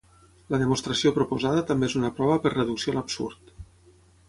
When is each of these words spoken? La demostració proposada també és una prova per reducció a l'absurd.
La 0.53 0.59
demostració 0.61 1.11
proposada 1.17 1.63
també 1.73 1.89
és 1.91 1.97
una 2.01 2.11
prova 2.21 2.39
per 2.47 2.55
reducció 2.57 2.95
a 2.95 2.99
l'absurd. 2.99 3.57